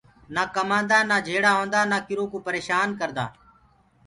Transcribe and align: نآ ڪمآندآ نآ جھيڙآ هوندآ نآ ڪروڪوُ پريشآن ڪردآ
نآ 0.35 0.43
ڪمآندآ 0.55 0.99
نآ 1.09 1.17
جھيڙآ 1.27 1.51
هوندآ 1.57 1.79
نآ 1.91 1.97
ڪروڪوُ 2.07 2.37
پريشآن 2.47 2.87
ڪردآ 2.99 3.25